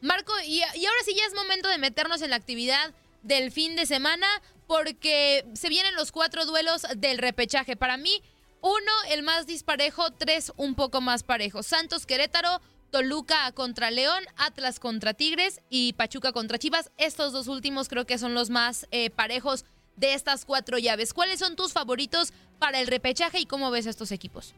Marco, 0.00 0.32
y, 0.46 0.62
ahora 0.62 1.00
sí 1.04 1.14
ya 1.14 1.26
es 1.26 1.34
momento 1.34 1.68
de 1.68 1.78
meternos 1.78 2.22
en 2.22 2.30
la 2.30 2.36
actividad 2.36 2.94
del 3.22 3.52
fin 3.52 3.76
de 3.76 3.86
semana 3.86 4.26
porque 4.66 5.44
se 5.54 5.68
vienen 5.68 5.94
los 5.94 6.12
cuatro 6.12 6.46
duelos 6.46 6.86
del 6.96 7.18
repechaje. 7.18 7.76
Para 7.76 7.96
mí, 7.96 8.22
uno, 8.62 8.92
el 9.10 9.22
más 9.22 9.46
disparejo, 9.46 10.10
tres, 10.12 10.52
un 10.56 10.74
poco 10.74 11.00
más 11.00 11.22
parejo. 11.22 11.62
Santos 11.62 12.06
Querétaro, 12.06 12.60
Toluca 12.90 13.52
contra 13.52 13.90
León, 13.90 14.24
Atlas 14.36 14.80
contra 14.80 15.14
Tigres 15.14 15.60
y 15.70 15.92
Pachuca 15.94 16.32
contra 16.32 16.58
Chivas. 16.58 16.90
Estos 16.96 17.32
dos 17.32 17.48
últimos 17.48 17.88
creo 17.88 18.06
que 18.06 18.18
son 18.18 18.34
los 18.34 18.48
más 18.48 18.86
eh, 18.90 19.10
parejos 19.10 19.64
de 19.96 20.14
estas 20.14 20.44
cuatro 20.44 20.78
llaves. 20.78 21.12
¿Cuáles 21.12 21.40
son 21.40 21.56
tus 21.56 21.72
favoritos 21.72 22.32
para 22.58 22.80
el 22.80 22.86
repechaje 22.86 23.38
y 23.38 23.46
cómo 23.46 23.70
ves 23.70 23.86
a 23.86 23.90
estos 23.90 24.12
equipos? 24.12 24.54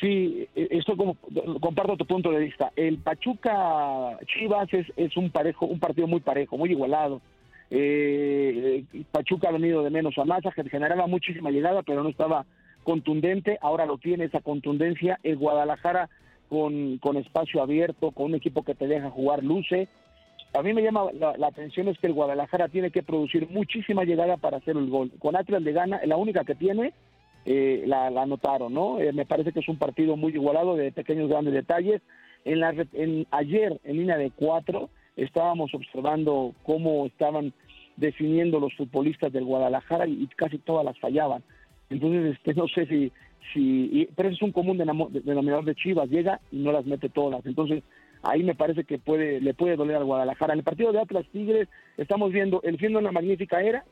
Sí, 0.00 0.48
e, 0.54 0.68
esto 0.70 0.96
como 0.96 1.16
comparto 1.60 1.96
tu 1.96 2.06
punto 2.06 2.30
de 2.30 2.40
vista. 2.40 2.72
El 2.76 2.98
Pachuca 2.98 4.18
Chivas 4.26 4.72
es, 4.72 4.86
es 4.96 5.16
un 5.16 5.30
parejo, 5.30 5.66
un 5.66 5.78
partido 5.78 6.06
muy 6.06 6.20
parejo, 6.20 6.56
muy 6.56 6.70
igualado. 6.70 7.20
Eh, 7.70 8.84
Pachuca 9.12 9.48
ha 9.48 9.52
venido 9.52 9.82
de 9.82 9.90
menos 9.90 10.18
a 10.18 10.24
más, 10.24 10.42
generaba 10.70 11.06
muchísima 11.06 11.50
llegada, 11.50 11.82
pero 11.82 12.02
no 12.02 12.08
estaba 12.08 12.46
contundente. 12.82 13.58
Ahora 13.60 13.86
lo 13.86 13.98
tiene 13.98 14.24
esa 14.24 14.40
contundencia. 14.40 15.18
El 15.22 15.36
Guadalajara 15.36 16.08
con, 16.48 16.98
con 16.98 17.16
espacio 17.16 17.62
abierto, 17.62 18.10
con 18.10 18.26
un 18.26 18.34
equipo 18.34 18.64
que 18.64 18.74
te 18.74 18.88
deja 18.88 19.10
jugar 19.10 19.44
luce. 19.44 19.88
A 20.52 20.62
mí 20.62 20.72
me 20.72 20.82
llama 20.82 21.04
la, 21.12 21.46
atención 21.46 21.88
es 21.88 21.98
que 21.98 22.08
el 22.08 22.12
Guadalajara 22.12 22.68
tiene 22.68 22.90
que 22.90 23.04
producir 23.04 23.48
muchísima 23.50 24.04
llegada 24.04 24.36
para 24.36 24.56
hacer 24.56 24.76
el 24.76 24.90
gol. 24.90 25.12
Con 25.20 25.36
Atlas 25.36 25.62
de 25.62 25.72
gana, 25.72 26.00
la 26.04 26.16
única 26.16 26.44
que 26.44 26.56
tiene, 26.56 26.92
eh, 27.46 27.84
la, 27.86 28.06
anotaron, 28.06 28.72
¿no? 28.72 29.00
Eh, 29.00 29.12
me 29.12 29.26
parece 29.26 29.52
que 29.52 29.60
es 29.60 29.68
un 29.68 29.78
partido 29.78 30.16
muy 30.16 30.32
igualado, 30.32 30.76
de 30.76 30.92
pequeños 30.92 31.28
grandes 31.28 31.54
detalles. 31.54 32.02
En 32.44 32.60
la, 32.60 32.74
en, 32.92 33.26
ayer, 33.30 33.80
en 33.84 33.96
línea 33.96 34.16
de 34.16 34.30
cuatro, 34.30 34.90
estábamos 35.16 35.74
observando 35.74 36.54
cómo 36.62 37.06
estaban 37.06 37.52
definiendo 37.96 38.60
los 38.60 38.74
futbolistas 38.74 39.32
del 39.32 39.44
Guadalajara 39.44 40.06
y, 40.06 40.26
casi 40.36 40.58
todas 40.58 40.84
las 40.84 40.98
fallaban. 40.98 41.42
Entonces, 41.90 42.36
este, 42.36 42.54
no 42.54 42.68
sé 42.68 42.86
si, 42.86 43.12
si 43.52 44.08
pero 44.16 44.28
es 44.28 44.40
un 44.42 44.52
común 44.52 44.78
denominador 44.78 45.64
de 45.64 45.74
Chivas, 45.74 46.08
llega 46.08 46.40
y 46.50 46.58
no 46.58 46.72
las 46.72 46.86
mete 46.86 47.08
todas. 47.08 47.44
Entonces, 47.44 47.82
ahí 48.22 48.42
me 48.42 48.54
parece 48.54 48.84
que 48.84 48.98
puede 48.98 49.40
le 49.40 49.54
puede 49.54 49.76
doler 49.76 49.96
al 49.96 50.04
Guadalajara. 50.04 50.52
En 50.52 50.60
el 50.60 50.64
partido 50.64 50.92
de 50.92 51.00
Atlas 51.00 51.26
Tigres 51.32 51.68
estamos 51.96 52.32
viendo 52.32 52.62
el 52.62 52.78
fin 52.78 52.96
una 52.96 53.12
magnífica 53.12 53.60
era, 53.60 53.84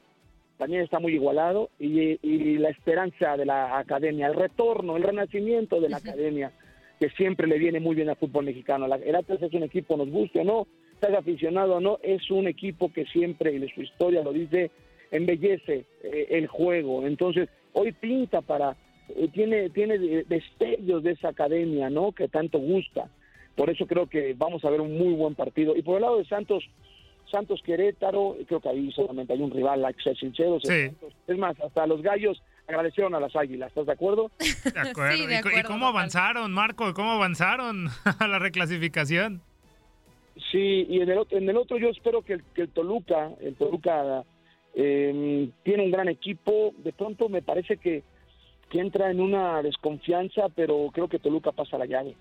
también 0.59 0.83
está 0.83 0.99
muy 0.99 1.15
igualado, 1.15 1.71
y, 1.79 2.19
y 2.23 2.59
la 2.59 2.69
esperanza 2.69 3.37
de 3.37 3.47
la 3.47 3.79
academia, 3.79 4.27
el 4.27 4.35
retorno, 4.35 4.97
el 4.97 5.05
renacimiento 5.05 5.81
de 5.81 5.89
la 5.89 5.99
academia, 5.99 6.53
que 6.99 7.09
siempre 7.11 7.47
le 7.47 7.59
viene 7.59 7.79
muy 7.79 7.95
bien 7.95 8.09
al 8.09 8.17
fútbol 8.17 8.45
mexicano. 8.45 8.87
El 8.87 9.15
Atlas 9.15 9.41
es 9.41 9.55
un 9.55 9.63
equipo, 9.63 9.97
nos 9.97 10.11
guste 10.11 10.41
o 10.41 10.45
no, 10.45 10.67
estás 10.93 11.15
aficionado 11.15 11.77
o 11.77 11.81
no, 11.81 12.01
es 12.03 12.29
un 12.31 12.49
equipo 12.49 12.93
que 12.93 13.07
siempre, 13.07 13.55
y 13.55 13.69
su 13.69 13.83
historia 13.83 14.23
lo 14.23 14.33
dice, 14.33 14.73
embellece 15.13 15.85
eh, 16.03 16.27
el 16.31 16.49
juego. 16.49 17.07
Entonces, 17.07 17.49
hoy 17.73 17.93
pinta 17.93 18.41
para, 18.41 18.77
eh, 19.15 19.29
tiene, 19.33 19.71
tiene 19.71 19.97
destellos 20.25 21.05
de 21.05 21.13
esa 21.13 21.29
academia, 21.29 21.89
¿no? 21.89 22.11
Que 22.11 22.27
tanto 22.27 22.59
gusta. 22.59 23.09
Por 23.55 23.71
eso 23.71 23.87
creo 23.87 24.07
que 24.07 24.35
vamos 24.37 24.65
a 24.65 24.71
ver 24.71 24.81
un 24.81 24.99
muy 24.99 25.15
buen 25.15 25.35
partido. 25.37 25.77
Y 25.77 25.83
por 25.83 25.97
el 25.97 26.03
lado 26.03 26.19
de 26.19 26.25
Santos, 26.25 26.69
Santos 27.31 27.61
Querétaro, 27.63 28.37
creo 28.47 28.61
que 28.61 28.69
ahí 28.69 28.91
solamente 28.93 29.33
hay 29.33 29.41
un 29.41 29.51
rival, 29.51 29.85
ser 30.03 30.17
sinceros. 30.17 30.63
Es 30.65 31.39
más, 31.39 31.59
hasta 31.61 31.87
los 31.87 32.03
gallos 32.03 32.43
agradecieron 32.67 33.15
a 33.15 33.21
las 33.21 33.35
águilas, 33.35 33.69
¿estás 33.69 33.87
de 33.87 33.93
acuerdo? 33.93 34.31
De 34.75 34.91
acuerdo. 34.91 35.17
¿Y, 35.17 35.63
cómo 35.63 35.87
avanzaron, 35.87 36.53
Marco? 36.53 36.93
¿Cómo 36.95 37.13
avanzaron 37.13 37.89
a 38.19 38.27
la 38.27 38.39
reclasificación? 38.39 39.41
Sí, 40.53 40.87
y 40.89 41.01
en 41.01 41.11
el, 41.11 41.27
en 41.31 41.49
el 41.49 41.57
otro 41.57 41.79
yo 41.79 41.89
espero 41.89 42.23
que 42.23 42.35
el, 42.35 42.45
que 42.55 42.63
el 42.63 42.69
Toluca, 42.69 43.31
el 43.41 43.57
Toluca 43.57 44.25
eh, 44.75 45.51
tiene 45.65 45.85
un 45.85 45.91
gran 45.91 46.09
equipo, 46.09 46.73
de 46.79 46.93
pronto 46.93 47.29
me 47.29 47.43
parece 47.43 47.79
que, 47.79 48.05
que 48.71 48.81
entra 48.81 49.11
en 49.11 49.21
una 49.21 49.63
desconfianza, 49.63 50.49
pero 50.55 50.91
creo 50.93 51.09
que 51.09 51.19
Toluca 51.19 51.53
pasa 51.53 51.79
la 51.79 51.87
llave. 51.87 52.15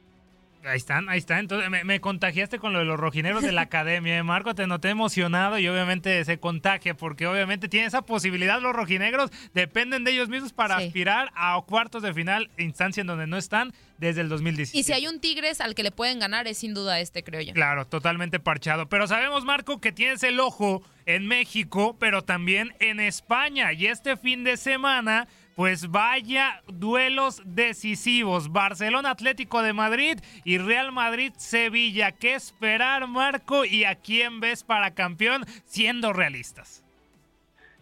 Ahí 0.67 0.77
están, 0.77 1.09
ahí 1.09 1.19
están. 1.19 1.39
Entonces 1.39 1.69
me, 1.69 1.99
contagiaste 2.01 2.59
con 2.59 2.73
lo 2.73 2.79
de 2.79 2.85
los 2.85 2.99
rojineros 2.99 3.43
de 3.43 3.51
la 3.51 3.61
academia, 3.67 4.17
¿eh, 4.17 4.23
Marco. 4.23 4.53
Te 4.55 4.67
noté 4.67 4.89
emocionado 4.89 5.57
y 5.59 5.67
obviamente 5.67 6.23
se 6.25 6.39
contagia 6.39 6.95
porque 6.95 7.27
obviamente 7.27 7.69
tiene 7.69 7.87
esa 7.87 8.01
posibilidad 8.01 8.61
los 8.61 8.73
rojinegros. 8.73 9.31
Dependen 9.53 10.03
de 10.03 10.11
ellos 10.11 10.29
mismos 10.29 10.53
para 10.53 10.77
aspirar 10.77 11.31
a 11.35 11.59
cuartos 11.65 12.03
de 12.03 12.13
final, 12.13 12.49
instancia 12.57 13.01
en 13.01 13.07
donde 13.07 13.27
no 13.27 13.37
están 13.37 13.73
desde 13.97 14.21
el 14.21 14.29
2017. 14.29 14.77
Y 14.77 14.83
si 14.83 14.93
hay 14.93 15.07
un 15.07 15.19
Tigres 15.19 15.61
al 15.61 15.75
que 15.75 15.83
le 15.83 15.91
pueden 15.91 16.19
ganar 16.19 16.47
es 16.47 16.59
sin 16.59 16.73
duda 16.73 16.99
este, 16.99 17.23
creo 17.23 17.41
yo. 17.41 17.53
Claro, 17.53 17.87
totalmente 17.87 18.39
parchado. 18.39 18.89
Pero 18.89 19.07
sabemos, 19.07 19.45
Marco, 19.45 19.81
que 19.81 19.91
tienes 19.91 20.23
el 20.23 20.39
ojo 20.39 20.83
en 21.05 21.27
México, 21.27 21.95
pero 21.99 22.23
también 22.23 22.75
en 22.79 22.99
España. 22.99 23.73
Y 23.73 23.87
este 23.87 24.17
fin 24.17 24.43
de 24.43 24.57
semana 24.57 25.27
pues 25.57 25.89
vaya 25.89 26.61
duelos 26.71 27.41
decisivos. 27.43 28.51
Barcelona 28.51 29.09
Atlético 29.09 29.63
de 29.63 29.73
Madrid 29.73 30.19
y 30.45 30.59
Real 30.59 30.91
Madrid 30.91 31.31
Sevilla. 31.35 32.11
¿Qué 32.11 32.35
esperar, 32.35 33.07
Marco? 33.07 33.65
¿Y 33.65 33.83
a 33.83 33.95
quién 33.95 34.39
ves 34.39 34.63
para 34.63 34.91
campeón 34.91 35.45
siendo 35.65 36.13
realistas? 36.13 36.85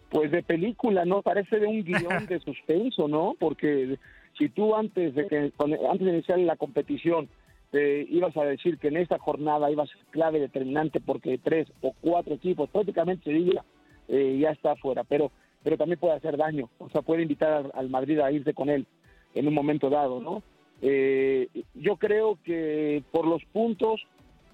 Pues 0.08 0.30
de 0.30 0.42
película, 0.42 1.04
¿no? 1.04 1.20
Parece 1.20 1.60
de 1.60 1.66
un 1.66 1.84
guion 1.84 2.26
de 2.28 2.40
suspenso, 2.40 3.08
¿no? 3.08 3.34
Porque 3.38 3.98
si 4.38 4.48
tú 4.48 4.74
antes 4.74 5.14
de 5.14 5.26
que 5.26 5.52
antes 5.60 6.06
de 6.06 6.12
iniciar 6.14 6.38
la 6.38 6.56
competición 6.56 7.28
te 7.72 8.04
ibas 8.08 8.34
a 8.38 8.44
decir 8.44 8.78
que 8.78 8.88
en 8.88 8.96
esta 8.96 9.18
jornada 9.18 9.70
iba 9.70 9.82
a 9.82 9.86
ser 9.86 9.98
clave 10.12 10.40
determinante 10.40 10.98
porque 10.98 11.36
tres 11.36 11.68
o 11.82 11.92
cuatro 12.00 12.36
equipos 12.36 12.70
prácticamente 12.70 13.24
Sevilla 13.24 13.66
eh, 14.08 14.38
ya 14.40 14.52
está 14.52 14.72
afuera, 14.72 15.04
pero 15.04 15.30
pero 15.66 15.76
también 15.76 15.98
puede 15.98 16.14
hacer 16.14 16.36
daño, 16.36 16.70
o 16.78 16.88
sea, 16.90 17.02
puede 17.02 17.22
invitar 17.22 17.72
al 17.74 17.90
Madrid 17.90 18.20
a 18.20 18.30
irse 18.30 18.54
con 18.54 18.70
él 18.70 18.86
en 19.34 19.48
un 19.48 19.52
momento 19.52 19.90
dado, 19.90 20.20
¿no? 20.20 20.44
Eh, 20.80 21.48
yo 21.74 21.96
creo 21.96 22.38
que 22.44 23.02
por 23.10 23.26
los 23.26 23.44
puntos 23.46 24.00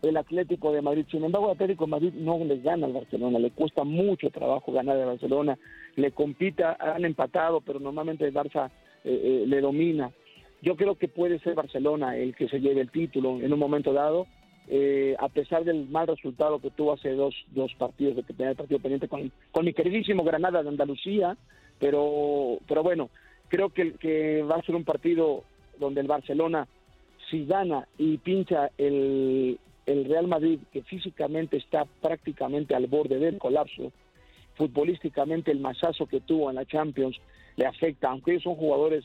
el 0.00 0.16
Atlético 0.16 0.72
de 0.72 0.80
Madrid, 0.80 1.04
sin 1.10 1.22
embargo, 1.22 1.48
el 1.48 1.52
Atlético 1.52 1.84
de 1.84 1.90
Madrid 1.90 2.14
no 2.14 2.42
le 2.42 2.60
gana 2.60 2.86
al 2.86 2.94
Barcelona, 2.94 3.38
le 3.38 3.50
cuesta 3.50 3.84
mucho 3.84 4.30
trabajo 4.30 4.72
ganar 4.72 4.96
al 4.96 5.04
Barcelona, 5.04 5.58
le 5.96 6.12
compita, 6.12 6.78
han 6.80 7.04
empatado, 7.04 7.60
pero 7.60 7.78
normalmente 7.78 8.24
el 8.24 8.32
Barça 8.32 8.70
eh, 9.04 9.10
eh, 9.12 9.44
le 9.46 9.60
domina. 9.60 10.10
Yo 10.62 10.76
creo 10.76 10.94
que 10.94 11.08
puede 11.08 11.40
ser 11.40 11.54
Barcelona 11.54 12.16
el 12.16 12.34
que 12.34 12.48
se 12.48 12.58
lleve 12.58 12.80
el 12.80 12.90
título 12.90 13.38
en 13.38 13.52
un 13.52 13.58
momento 13.58 13.92
dado, 13.92 14.26
eh, 14.68 15.16
a 15.18 15.28
pesar 15.28 15.64
del 15.64 15.88
mal 15.88 16.06
resultado 16.06 16.60
que 16.60 16.70
tuvo 16.70 16.92
hace 16.92 17.10
dos, 17.10 17.34
dos 17.48 17.74
partidos, 17.74 18.16
de 18.16 18.22
que 18.22 18.32
tenía 18.32 18.50
el 18.50 18.56
partido 18.56 18.80
pendiente 18.80 19.08
con, 19.08 19.32
con 19.50 19.64
mi 19.64 19.72
queridísimo 19.72 20.24
Granada 20.24 20.62
de 20.62 20.68
Andalucía, 20.68 21.36
pero, 21.78 22.58
pero 22.68 22.82
bueno, 22.82 23.10
creo 23.48 23.70
que, 23.70 23.94
que 23.94 24.42
va 24.42 24.56
a 24.56 24.62
ser 24.62 24.74
un 24.74 24.84
partido 24.84 25.44
donde 25.78 26.00
el 26.00 26.06
Barcelona, 26.06 26.68
si 27.30 27.44
gana 27.44 27.88
y 27.98 28.18
pincha 28.18 28.70
el, 28.78 29.58
el 29.86 30.04
Real 30.04 30.28
Madrid, 30.28 30.60
que 30.72 30.82
físicamente 30.82 31.56
está 31.56 31.84
prácticamente 32.00 32.74
al 32.74 32.86
borde 32.86 33.18
del 33.18 33.38
colapso, 33.38 33.92
futbolísticamente 34.54 35.50
el 35.50 35.60
masazo 35.60 36.06
que 36.06 36.20
tuvo 36.20 36.50
en 36.50 36.56
la 36.56 36.66
Champions 36.66 37.18
le 37.56 37.66
afecta, 37.66 38.10
aunque 38.10 38.32
ellos 38.32 38.44
son 38.44 38.54
jugadores 38.54 39.04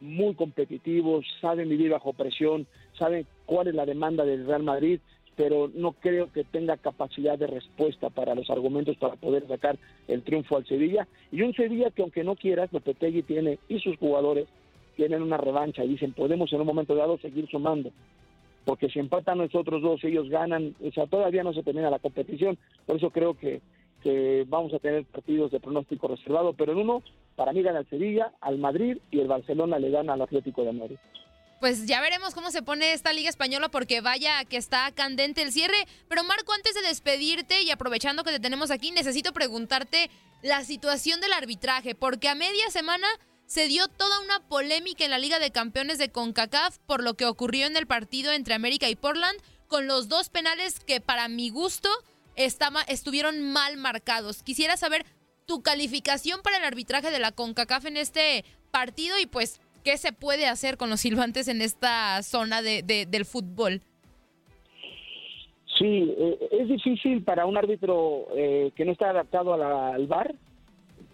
muy 0.00 0.34
competitivos, 0.34 1.24
saben 1.40 1.68
vivir 1.68 1.90
bajo 1.90 2.12
presión, 2.12 2.66
saben 2.98 3.26
cuál 3.46 3.68
es 3.68 3.74
la 3.74 3.86
demanda 3.86 4.24
del 4.24 4.46
Real 4.46 4.62
Madrid, 4.62 5.00
pero 5.36 5.70
no 5.74 5.92
creo 5.92 6.32
que 6.32 6.44
tenga 6.44 6.76
capacidad 6.76 7.38
de 7.38 7.46
respuesta 7.46 8.10
para 8.10 8.34
los 8.34 8.50
argumentos 8.50 8.96
para 8.96 9.16
poder 9.16 9.46
sacar 9.46 9.78
el 10.08 10.22
triunfo 10.22 10.56
al 10.56 10.66
Sevilla. 10.66 11.06
Y 11.30 11.42
un 11.42 11.54
Sevilla 11.54 11.90
que 11.90 12.02
aunque 12.02 12.24
no 12.24 12.36
quieras, 12.36 12.72
Lopetegui 12.72 13.22
tiene 13.22 13.58
y 13.68 13.78
sus 13.80 13.96
jugadores 13.98 14.48
tienen 14.96 15.22
una 15.22 15.36
revancha 15.36 15.84
y 15.84 15.88
dicen 15.88 16.12
podemos 16.12 16.52
en 16.52 16.60
un 16.60 16.66
momento 16.66 16.94
dado 16.94 17.18
seguir 17.18 17.46
sumando. 17.48 17.90
Porque 18.64 18.88
si 18.88 18.98
empatan 18.98 19.38
nosotros 19.38 19.82
dos, 19.82 20.02
ellos 20.04 20.28
ganan, 20.28 20.74
o 20.82 20.90
sea, 20.90 21.06
todavía 21.06 21.44
no 21.44 21.52
se 21.52 21.62
termina 21.62 21.90
la 21.90 22.00
competición. 22.00 22.58
Por 22.84 22.96
eso 22.96 23.10
creo 23.10 23.34
que 23.34 23.60
vamos 24.48 24.72
a 24.72 24.78
tener 24.78 25.04
partidos 25.04 25.50
de 25.50 25.60
pronóstico 25.60 26.08
reservado, 26.08 26.52
pero 26.52 26.72
en 26.72 26.78
uno, 26.78 27.02
para 27.34 27.52
mí 27.52 27.62
gana 27.62 27.80
el 27.80 27.88
Sevilla, 27.88 28.32
al 28.40 28.56
Madrid 28.58 28.98
y 29.10 29.20
el 29.20 29.28
Barcelona 29.28 29.78
le 29.78 29.90
gana 29.90 30.14
al 30.14 30.22
Atlético 30.22 30.64
de 30.64 30.72
Madrid. 30.72 30.96
Pues 31.60 31.86
ya 31.86 32.00
veremos 32.00 32.34
cómo 32.34 32.50
se 32.50 32.62
pone 32.62 32.92
esta 32.92 33.12
Liga 33.12 33.30
Española 33.30 33.70
porque 33.70 34.02
vaya 34.02 34.44
que 34.44 34.58
está 34.58 34.90
candente 34.92 35.42
el 35.42 35.52
cierre. 35.52 35.86
Pero 36.08 36.22
Marco, 36.22 36.52
antes 36.52 36.74
de 36.74 36.82
despedirte 36.82 37.62
y 37.62 37.70
aprovechando 37.70 38.24
que 38.24 38.30
te 38.30 38.40
tenemos 38.40 38.70
aquí, 38.70 38.90
necesito 38.90 39.32
preguntarte 39.32 40.10
la 40.42 40.64
situación 40.64 41.20
del 41.20 41.32
arbitraje, 41.32 41.94
porque 41.94 42.28
a 42.28 42.34
media 42.34 42.70
semana 42.70 43.08
se 43.46 43.68
dio 43.68 43.88
toda 43.88 44.20
una 44.20 44.40
polémica 44.40 45.04
en 45.04 45.10
la 45.10 45.18
Liga 45.18 45.38
de 45.38 45.50
Campeones 45.50 45.98
de 45.98 46.10
CONCACAF 46.10 46.78
por 46.86 47.02
lo 47.02 47.14
que 47.14 47.26
ocurrió 47.26 47.66
en 47.66 47.76
el 47.76 47.86
partido 47.86 48.32
entre 48.32 48.54
América 48.54 48.88
y 48.88 48.96
Portland, 48.96 49.40
con 49.66 49.86
los 49.86 50.08
dos 50.08 50.28
penales 50.28 50.80
que 50.80 51.00
para 51.00 51.28
mi 51.28 51.48
gusto 51.50 51.88
estaba, 52.34 52.82
estuvieron 52.82 53.40
mal 53.40 53.76
marcados. 53.76 54.42
Quisiera 54.42 54.76
saber 54.76 55.06
tu 55.46 55.62
calificación 55.62 56.42
para 56.42 56.58
el 56.58 56.64
arbitraje 56.64 57.10
de 57.10 57.18
la 57.18 57.32
CONCACAF 57.32 57.86
en 57.86 57.96
este 57.96 58.44
partido 58.70 59.18
y 59.18 59.26
pues 59.26 59.60
qué 59.86 59.96
se 59.98 60.12
puede 60.12 60.46
hacer 60.46 60.76
con 60.76 60.90
los 60.90 61.00
silbantes 61.00 61.46
en 61.46 61.62
esta 61.62 62.20
zona 62.24 62.60
de, 62.60 62.82
del 62.82 63.24
fútbol. 63.24 63.80
Sí, 65.78 66.12
eh, 66.18 66.48
es 66.50 66.68
difícil 66.68 67.22
para 67.22 67.46
un 67.46 67.56
árbitro 67.56 68.26
eh, 68.34 68.72
que 68.74 68.84
no 68.84 68.90
está 68.90 69.10
adaptado 69.10 69.54
al 69.54 70.06
VAR 70.08 70.34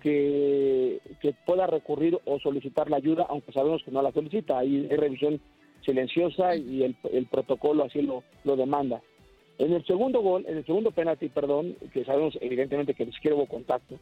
que, 0.00 1.00
pueda 1.44 1.66
recurrir 1.66 2.18
o 2.24 2.38
solicitar 2.40 2.88
la 2.88 2.96
ayuda, 2.96 3.26
aunque 3.28 3.52
sabemos 3.52 3.82
que 3.84 3.90
no 3.90 4.00
la 4.00 4.10
solicita. 4.10 4.58
Hay, 4.58 4.88
revisión 4.88 5.38
silenciosa 5.84 6.56
y 6.56 6.82
el, 6.82 6.96
el 7.12 7.26
protocolo 7.26 7.84
así 7.84 8.00
lo, 8.00 8.24
lo, 8.44 8.56
demanda. 8.56 9.02
En 9.58 9.74
el 9.74 9.84
segundo 9.84 10.22
gol, 10.22 10.46
en 10.48 10.56
el 10.56 10.64
segundo 10.64 10.92
penalti, 10.92 11.28
perdón, 11.28 11.76
que 11.92 12.06
sabemos 12.06 12.38
evidentemente 12.40 12.94
que 12.94 13.04
siquiera 13.12 13.36
hubo 13.36 13.46
contacto, 13.46 13.98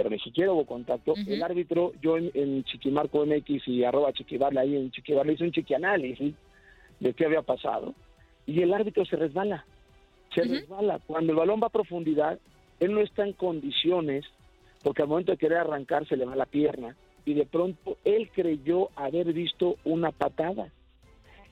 pero 0.00 0.08
ni 0.08 0.18
siquiera 0.18 0.50
hubo 0.50 0.64
contacto, 0.64 1.12
el 1.14 1.42
árbitro, 1.42 1.92
yo 2.00 2.16
en, 2.16 2.30
en, 2.32 2.64
Chiquimarco 2.64 3.26
MX 3.26 3.68
y 3.68 3.84
arroba 3.84 4.14
Chiquibarle, 4.14 4.60
ahí 4.60 4.74
en 4.74 4.90
Chiquibarle 4.90 5.34
hice 5.34 5.44
un 5.44 5.52
chiquianálisis 5.52 6.34
de 7.00 7.12
qué 7.12 7.26
había 7.26 7.42
pasado, 7.42 7.92
y 8.46 8.62
el 8.62 8.72
árbitro 8.72 9.04
se 9.04 9.16
resbala 9.16 9.66
se 10.34 10.42
resbala. 10.42 11.00
Cuando 11.06 11.32
el 11.32 11.38
balón 11.38 11.60
va 11.62 11.66
a 11.66 11.70
profundidad, 11.70 12.38
él 12.78 12.94
no 12.94 13.00
está 13.00 13.26
en 13.26 13.32
condiciones, 13.32 14.24
porque 14.82 15.02
al 15.02 15.08
momento 15.08 15.32
de 15.32 15.38
querer 15.38 15.58
arrancar 15.58 16.06
se 16.06 16.16
le 16.16 16.24
va 16.24 16.36
la 16.36 16.46
pierna, 16.46 16.96
y 17.24 17.34
de 17.34 17.46
pronto 17.46 17.98
él 18.04 18.30
creyó 18.32 18.88
haber 18.96 19.32
visto 19.32 19.76
una 19.84 20.12
patada. 20.12 20.72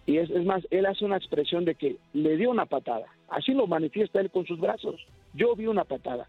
Y 0.06 0.16
es, 0.16 0.30
más, 0.44 0.66
él 0.70 0.86
hace 0.86 1.04
una 1.04 1.18
expresión 1.18 1.66
de 1.66 1.74
que 1.74 1.96
le 2.14 2.36
dio 2.38 2.50
una 2.50 2.64
patada. 2.64 3.06
Así 3.28 3.52
lo 3.52 3.66
manifiesta 3.66 4.20
él 4.20 4.30
con 4.30 4.46
sus 4.46 4.58
brazos. 4.58 5.06
Yo 5.34 5.54
vi 5.54 5.66
una 5.66 5.84
patada. 5.84 6.28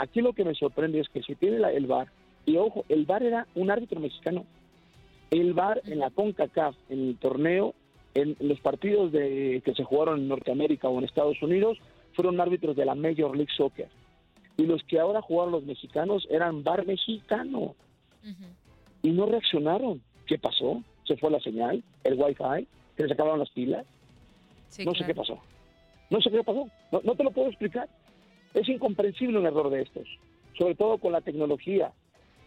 Aquí 0.00 0.20
lo 0.20 0.32
que 0.32 0.44
me 0.44 0.54
sorprende 0.54 1.00
es 1.00 1.08
que 1.08 1.22
si 1.22 1.34
tiene 1.34 1.56
el 1.74 1.86
VAR, 1.86 2.08
y 2.46 2.56
ojo, 2.56 2.84
el 2.88 3.04
VAR 3.04 3.22
era 3.24 3.46
un 3.56 3.70
árbitro 3.70 4.00
mexicano. 4.00 4.46
El 5.30 5.54
VAR 5.54 5.82
en 5.86 5.98
la 5.98 6.10
CONCACAF, 6.10 6.76
en 6.88 7.08
el 7.08 7.16
torneo, 7.18 7.74
en 8.14 8.36
los 8.40 8.60
partidos 8.60 9.12
de, 9.12 9.60
que 9.64 9.74
se 9.74 9.84
jugaron 9.84 10.20
en 10.20 10.28
Norteamérica 10.28 10.88
o 10.88 10.98
en 10.98 11.04
Estados 11.04 11.42
Unidos 11.42 11.78
fueron 12.14 12.40
árbitros 12.40 12.76
de 12.76 12.84
la 12.84 12.94
Major 12.94 13.36
League 13.36 13.52
Soccer. 13.56 13.88
Y 14.56 14.66
los 14.66 14.82
que 14.84 14.98
ahora 14.98 15.20
jugaron 15.20 15.52
los 15.52 15.64
mexicanos 15.64 16.26
eran 16.30 16.64
bar 16.64 16.86
mexicano. 16.86 17.74
Y 19.02 19.10
no 19.10 19.26
reaccionaron. 19.26 20.02
¿Qué 20.26 20.38
pasó? 20.38 20.82
¿Se 21.06 21.16
fue 21.16 21.30
la 21.30 21.40
señal? 21.40 21.82
¿El 22.04 22.14
wifi? 22.14 22.66
¿Se 22.96 23.02
les 23.02 23.12
acabaron 23.12 23.38
las 23.38 23.50
pilas? 23.50 23.86
no 24.84 24.94
sé 24.94 25.04
qué 25.04 25.14
pasó. 25.14 25.38
No 26.10 26.20
sé 26.20 26.30
qué 26.30 26.42
pasó. 26.42 26.68
No, 26.92 27.00
no 27.04 27.14
te 27.14 27.24
lo 27.24 27.30
puedo 27.30 27.48
explicar. 27.48 27.88
Es 28.54 28.68
incomprensible 28.68 29.38
un 29.38 29.46
error 29.46 29.70
de 29.70 29.82
estos. 29.82 30.08
Sobre 30.56 30.74
todo 30.74 30.98
con 30.98 31.12
la 31.12 31.20
tecnología. 31.20 31.92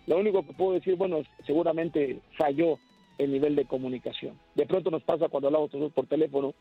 Lo 0.07 0.17
único 0.17 0.45
que 0.45 0.53
puedo 0.53 0.73
decir, 0.73 0.95
bueno, 0.95 1.21
seguramente 1.45 2.19
falló 2.37 2.77
el 3.17 3.31
nivel 3.31 3.55
de 3.55 3.65
comunicación. 3.65 4.37
De 4.55 4.65
pronto 4.65 4.89
nos 4.89 5.03
pasa 5.03 5.29
cuando 5.29 5.47
hablamos 5.47 5.71
por 5.93 6.07
teléfono 6.07 6.53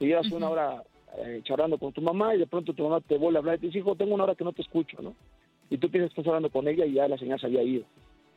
y 0.00 0.06
llevas 0.06 0.30
una 0.32 0.48
hora 0.48 0.82
eh, 1.18 1.40
charlando 1.44 1.78
con 1.78 1.92
tu 1.92 2.00
mamá 2.00 2.34
y 2.34 2.38
de 2.38 2.46
pronto 2.46 2.72
tu 2.72 2.82
mamá 2.82 3.00
te 3.00 3.18
vuelve 3.18 3.38
a 3.38 3.40
hablar 3.40 3.56
y 3.56 3.60
te 3.60 3.66
dice, 3.66 3.78
hijo, 3.78 3.94
tengo 3.94 4.14
una 4.14 4.24
hora 4.24 4.34
que 4.34 4.44
no 4.44 4.52
te 4.52 4.62
escucho, 4.62 5.00
¿no? 5.02 5.14
Y 5.70 5.78
tú 5.78 5.90
piensas 5.90 6.12
que 6.12 6.20
estás 6.20 6.28
hablando 6.28 6.50
con 6.50 6.66
ella 6.66 6.86
y 6.86 6.94
ya 6.94 7.08
la 7.08 7.18
señal 7.18 7.38
se 7.40 7.46
había 7.46 7.62
ido. 7.62 7.84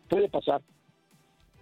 Puede 0.10 0.30
pasar. 0.30 0.62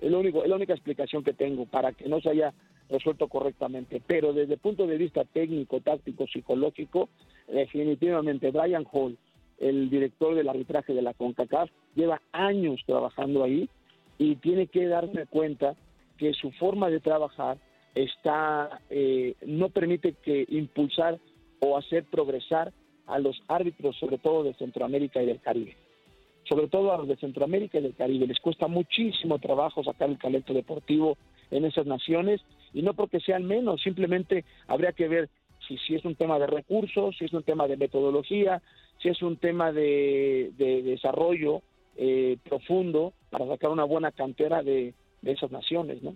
Es, 0.02 0.10
lo 0.10 0.20
único, 0.20 0.44
es 0.44 0.50
la 0.50 0.56
única 0.56 0.74
explicación 0.74 1.24
que 1.24 1.34
tengo 1.34 1.66
para 1.66 1.92
que 1.92 2.08
no 2.08 2.20
se 2.22 2.30
haya 2.30 2.54
resuelto 2.90 3.28
correctamente. 3.28 4.02
Pero 4.06 4.34
desde 4.34 4.54
el 4.54 4.60
punto 4.60 4.88
de 4.88 4.98
vista 4.98 5.26
técnico, 5.26 5.80
táctico, 5.82 6.26
psicológico, 6.28 7.10
definitivamente 7.52 8.52
Brian 8.52 8.86
Hall, 8.92 9.18
el 9.60 9.90
director 9.90 10.36
del 10.36 10.50
arbitraje 10.50 10.94
de 10.94 11.02
la 11.02 11.14
CONCACAF, 11.14 11.70
lleva 11.96 12.22
años 12.32 12.82
trabajando 12.86 13.44
ahí 13.44 13.70
y 14.18 14.36
tiene 14.36 14.68
que 14.68 14.88
darse 14.88 15.26
cuenta 15.28 15.76
que 16.18 16.34
su 16.34 16.52
forma 16.52 16.90
de 16.90 17.00
trabajar 17.00 17.58
está 17.96 18.82
eh, 18.90 19.36
no 19.46 19.70
permite 19.70 20.14
que 20.14 20.46
impulsar 20.50 21.20
o 21.60 21.78
hacer 21.78 22.06
progresar 22.06 22.72
a 23.08 23.20
los 23.20 23.42
árbitros, 23.48 23.98
sobre 23.98 24.18
todo 24.18 24.44
de 24.44 24.54
Centroamérica 24.54 25.22
y 25.22 25.26
del 25.26 25.42
Caribe. 25.42 25.76
Sobre 26.48 26.68
todo 26.68 26.94
a 26.94 26.98
los 26.98 27.08
de 27.08 27.18
Centroamérica 27.18 27.80
y 27.80 27.82
del 27.82 27.96
Caribe. 27.96 28.28
Les 28.28 28.40
cuesta 28.40 28.68
muchísimo 28.68 29.40
trabajo 29.40 29.84
sacar 29.84 30.10
el 30.10 30.20
talento 30.20 30.54
deportivo 30.54 31.18
en 31.52 31.66
esas 31.66 31.86
naciones 31.86 32.42
y 32.74 32.82
no 32.82 32.94
porque 32.94 33.20
sean 33.20 33.46
menos, 33.46 33.82
simplemente 33.82 34.46
habría 34.68 34.92
que 34.94 35.08
ver 35.08 35.30
si, 35.70 35.78
si 35.78 35.96
es 35.96 36.04
un 36.04 36.16
tema 36.16 36.40
de 36.40 36.48
recursos, 36.48 37.16
si 37.18 37.26
es 37.26 37.34
un 37.34 37.44
tema 37.44 37.68
de 37.68 37.78
metodología, 37.78 38.62
si 39.02 39.10
es 39.10 39.22
un 39.22 39.38
tema 39.38 39.72
de, 39.72 40.52
desarrollo 40.58 41.62
eh, 41.96 42.38
profundo 42.44 43.14
para 43.30 43.48
sacar 43.48 43.70
una 43.70 43.84
buena 43.86 44.12
cantera 44.12 44.64
de, 44.64 44.94
de 45.22 45.32
esas 45.32 45.52
naciones, 45.52 46.02
¿no? 46.04 46.16